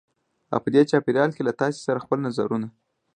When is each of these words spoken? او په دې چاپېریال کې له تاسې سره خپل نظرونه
او 0.53 0.59
په 0.63 0.69
دې 0.73 0.81
چاپېریال 0.89 1.29
کې 1.35 1.41
له 1.49 1.53
تاسې 1.61 1.79
سره 1.87 2.03
خپل 2.05 2.17
نظرونه 2.27 2.67